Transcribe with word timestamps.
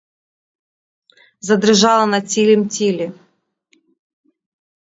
Задрижала 1.49 2.07
на 2.13 2.19
цілім 2.31 2.61
тілі. 2.77 3.07